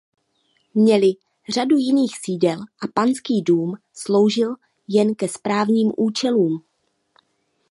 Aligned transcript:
Měli 0.73 1.11
řadu 1.53 1.77
jiných 1.77 2.17
sídel 2.17 2.59
a 2.61 2.87
Panský 2.93 3.41
dům 3.41 3.73
sloužil 3.93 4.55
jen 4.87 5.15
ke 5.15 5.27
správním 5.27 5.91
účelům. 5.97 6.63